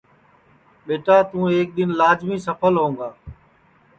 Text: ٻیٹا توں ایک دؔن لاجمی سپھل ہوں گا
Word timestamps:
ٻیٹا 0.85 1.17
توں 1.29 1.45
ایک 1.55 1.67
دؔن 1.75 1.89
لاجمی 1.99 2.37
سپھل 2.45 2.73
ہوں 2.81 2.93
گا 2.99 3.09